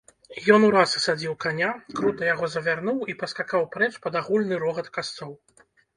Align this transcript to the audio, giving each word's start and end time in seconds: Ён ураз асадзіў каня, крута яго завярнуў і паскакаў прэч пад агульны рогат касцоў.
Ён 0.53 0.63
ураз 0.67 0.93
асадзіў 0.99 1.35
каня, 1.43 1.67
крута 1.99 2.21
яго 2.29 2.49
завярнуў 2.55 3.03
і 3.13 3.17
паскакаў 3.21 3.69
прэч 3.77 3.91
пад 4.07 4.13
агульны 4.23 4.55
рогат 4.65 4.87
касцоў. 4.97 5.31